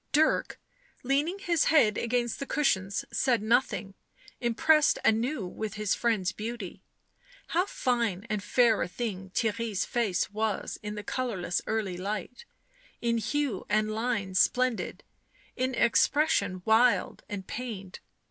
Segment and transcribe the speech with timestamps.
[0.13, 0.59] Dirk,
[1.03, 3.93] leaning his head against the cushions, said nothing,
[4.39, 6.81] impressed anew with his friend's beauty.
[7.49, 12.45] How fine and fair a thing Theirry's face was in the colourless early light;
[12.99, 15.03] in hue and line splendid,
[15.55, 17.99] in expression wild and pained.